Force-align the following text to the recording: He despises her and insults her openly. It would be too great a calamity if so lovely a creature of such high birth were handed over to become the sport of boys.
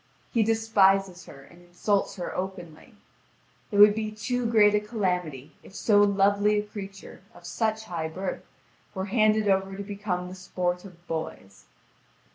He 0.31 0.41
despises 0.41 1.25
her 1.25 1.43
and 1.43 1.61
insults 1.61 2.15
her 2.15 2.35
openly. 2.35 2.95
It 3.71 3.77
would 3.77 3.93
be 3.93 4.11
too 4.11 4.47
great 4.47 4.73
a 4.73 4.79
calamity 4.79 5.51
if 5.61 5.75
so 5.75 6.01
lovely 6.01 6.57
a 6.57 6.63
creature 6.65 7.21
of 7.35 7.45
such 7.45 7.83
high 7.83 8.07
birth 8.07 8.41
were 8.95 9.05
handed 9.13 9.47
over 9.47 9.77
to 9.77 9.83
become 9.83 10.27
the 10.27 10.33
sport 10.33 10.85
of 10.85 11.05
boys. 11.05 11.65